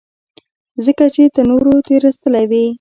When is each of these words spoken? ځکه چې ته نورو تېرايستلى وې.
ځکه 0.85 1.05
چې 1.15 1.23
ته 1.35 1.41
نورو 1.49 1.71
تېرايستلى 1.87 2.43
وې. 2.49 2.63